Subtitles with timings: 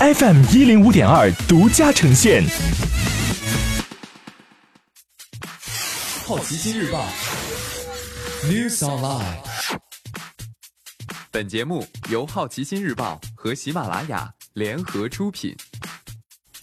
[0.00, 2.42] FM 一零五点二独家呈现。
[6.24, 7.06] 好奇心日报
[8.44, 9.36] ，News Online。
[11.30, 15.54] 本节目由好奇心日报和喜马拉雅联合出品。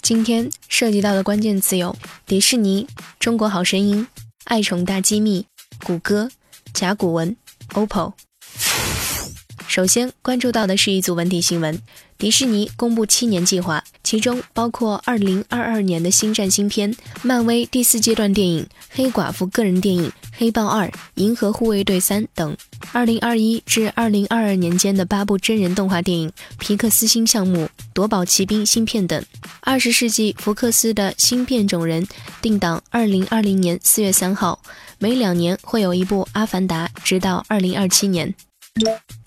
[0.01, 1.95] 今天涉及到的关键词有：
[2.25, 2.87] 迪士尼、
[3.19, 4.07] 中国好声音、
[4.45, 5.45] 爱宠大机密、
[5.83, 6.27] 谷歌、
[6.73, 7.37] 甲骨文、
[7.75, 8.13] OPPO。
[9.67, 11.79] 首先关注到的是一组文体新闻：
[12.17, 22.53] 迪士尼公布七年计划，其中包括二零二二年的星战新片、漫威第四阶段电影、黑寡妇个人电影、黑豹二、银河护卫队三等；
[22.91, 29.21] 二零二一至二零二二年间的八部真人动画电影、皮克斯新项目、夺宝奇兵新片等；
[29.61, 32.07] 二十世纪福克斯的新变种人
[32.41, 34.59] 定档二零二零年四月三号，
[34.97, 38.33] 每两年会有一部《阿凡达》，直到二零二七年。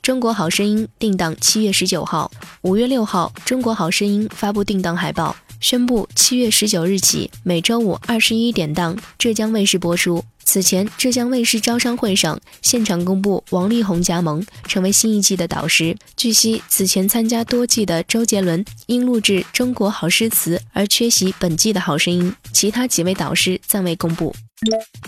[0.02, 2.30] 中国好声音定档七月十九号，
[2.62, 10.24] 五月六号，中国好声音发布定档海报，宣布七月十九日起每周五二十一点档浙江卫视播出。
[10.42, 15.94] 此前，浙江卫视招商会上现场公布王力宏加盟，成为新一季的导师。
[16.16, 24.34] 据悉，此前参加多季的周杰伦因录制《中国好诗词》而缺席本季的好声音，其他几位导师暂未公布。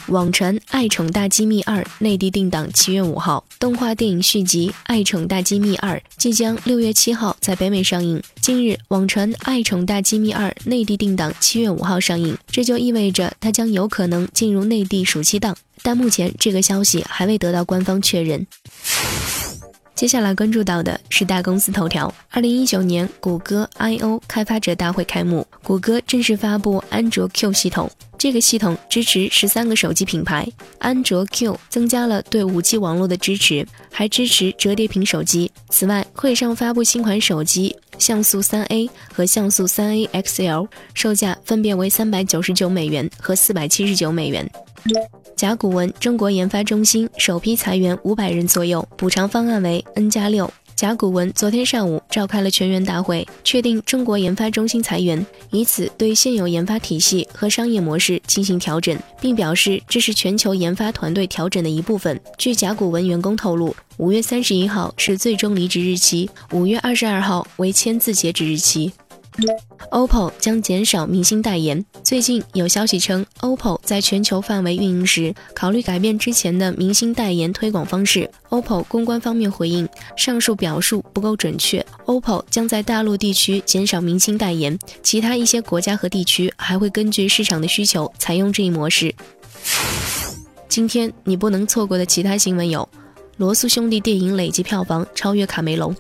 [0.08, 8.22] 网传《爱宠大机密二》内地定档七月五号，动画电影续集《爱宠大机密二》即将六月七号在北美上映。
[8.40, 18.46] 近日，网传《爱宠大机密二》内地定档七月五号上映，这就意味着它将有可能进入内地暑期档，但目前这个消息还未得到官方确认。
[20.02, 22.12] 接下来关注到的是大公司头条。
[22.28, 27.88] 二零一九年，谷歌 I/O 开发者大会开幕，谷歌正式发布安卓 Q 系统。
[28.18, 30.44] 这个系统支持十三个手机品牌，
[30.80, 35.48] 安卓 Q 增加了对五 G 网络的支持，还支持折叠屏手机。
[35.68, 44.50] 此外，会上发布新款手机像素三 A 和像素三 A XL，售价分别为三百九十九美元和四百七十九美元。
[45.36, 50.50] 甲骨文中国研发中心首批裁员五百人左右，补偿方案为 N 加六。
[50.74, 62.18] 甲骨文昨天上午召开了全员大会，确定中国研发中心裁员，以此对现有研发体系和商业模式进行调整，并表示这是全球研发团队调整的一部分。
[62.36, 68.90] 据甲骨文员工透露，五月三十一号是最终离职日期，五月二十二号为签字截止日期。
[69.90, 71.84] OPPO 将减少明星代言。
[72.02, 78.30] 最近有消息称，OPPO 在全球范围运营时，考虑改变之前的明星代言推广方式。
[78.50, 81.84] OPPO 公关方面回应，上述表述不够准确。
[82.06, 89.14] OPPO 将在大陆地区减少明星代言，其他一些国家和地区还会根据市场的需求采用这一模式。
[90.68, 92.88] 今天你不能错过的其他新闻有：
[93.36, 95.94] 罗素兄弟电影累计票房超越卡梅隆。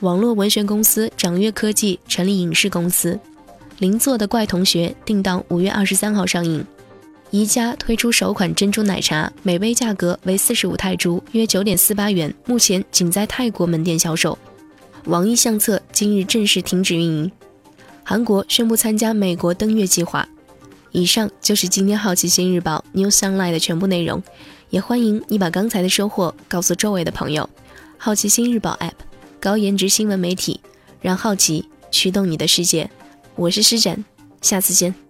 [0.00, 3.18] 网络文学公司掌阅科技成立影视公司，
[3.80, 6.64] 邻座的怪同学定档五月二十三号上映。
[7.32, 14.38] 宜家推出首款珍珠奶茶，每杯价格为四十五泰铢，约九点四八元，目前仅在泰国门店销售。
[15.06, 17.32] 网易相册今日正式停止运营。
[18.04, 20.26] 韩国宣布参加美国登月计划。
[20.92, 24.22] 以上就是今天好奇心日报 New Sunlight 的全部内容，
[24.70, 27.50] 也欢迎你把刚才的收获告诉周围的朋友。
[27.98, 29.07] 好奇心日报 App。
[29.40, 30.60] 高颜值新闻媒体，
[31.00, 32.90] 让好奇驱动你的世界。
[33.36, 34.04] 我是施展，
[34.42, 35.07] 下次见。